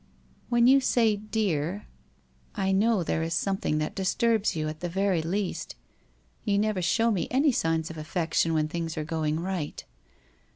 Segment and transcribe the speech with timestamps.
[0.49, 1.85] 'When you say, dear,
[2.55, 5.75] I know there is something that disturbs you, at the very least.
[6.43, 9.85] You never show me any signs of affection when things are going right.